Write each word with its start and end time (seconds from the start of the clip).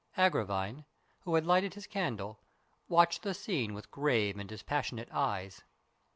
Agravine, 0.17 0.85
who 1.25 1.35
had 1.35 1.45
lighted 1.45 1.75
his 1.75 1.85
candle, 1.85 2.39
watched 2.87 3.21
the 3.21 3.35
scene 3.35 3.75
with 3.75 3.91
grave 3.91 4.39
and 4.39 4.49
dispassionate 4.49 5.11
eyes. 5.11 5.61